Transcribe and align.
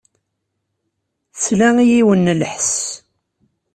Tesla 1.33 1.69
i 1.81 1.85
yiwen 1.89 2.25
n 2.33 2.35
lḥess. 2.41 2.73